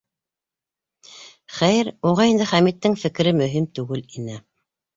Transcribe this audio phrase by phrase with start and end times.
[1.59, 4.43] Хәйер, уға инде Хәмиттең фекере мөһим түгел ине.